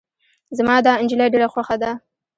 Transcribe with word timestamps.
زما 0.57 0.75
دا 0.85 0.93
نجلی 1.03 1.27
ډیره 1.33 1.47
خوښه 1.53 1.75
ده. 1.81 1.91